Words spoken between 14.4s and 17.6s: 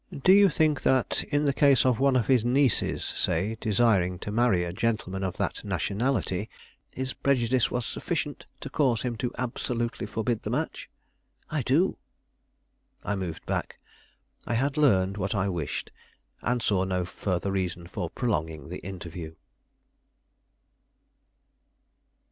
I had learned what I wished, and saw no further